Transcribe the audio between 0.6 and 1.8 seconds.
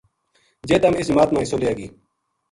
جے تم اس جماعت ما حِصو لیے